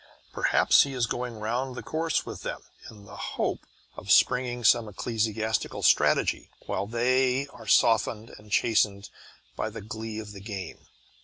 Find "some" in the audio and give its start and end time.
4.63-4.87